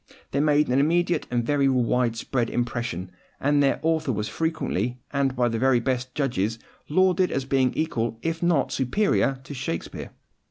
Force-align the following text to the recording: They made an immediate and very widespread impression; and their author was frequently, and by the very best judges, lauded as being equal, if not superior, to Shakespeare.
They 0.31 0.39
made 0.39 0.67
an 0.67 0.79
immediate 0.79 1.27
and 1.29 1.45
very 1.45 1.69
widespread 1.69 2.49
impression; 2.49 3.11
and 3.39 3.61
their 3.61 3.79
author 3.83 4.11
was 4.11 4.27
frequently, 4.27 4.97
and 5.13 5.35
by 5.35 5.47
the 5.47 5.59
very 5.59 5.79
best 5.79 6.15
judges, 6.15 6.57
lauded 6.89 7.31
as 7.31 7.45
being 7.45 7.71
equal, 7.75 8.17
if 8.23 8.41
not 8.41 8.71
superior, 8.71 9.37
to 9.43 9.53
Shakespeare. 9.53 10.09